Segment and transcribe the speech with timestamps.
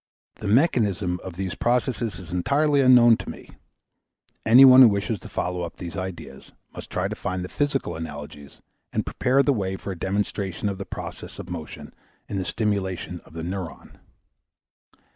[0.37, 3.51] The mechanism of these processes is entirely unknown to me;
[4.47, 7.95] any one who wishes to follow up these ideas must try to find the physical
[7.95, 8.61] analogies
[8.91, 11.93] and prepare the way for a demonstration of the process of motion
[12.27, 13.99] in the stimulation of the neuron.